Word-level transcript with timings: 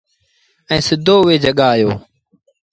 ائيٚݩ 0.69 0.85
سڌو 0.87 1.15
اُئي 1.25 1.35
جآڳآ 1.43 1.67
آيو۔ 1.75 1.91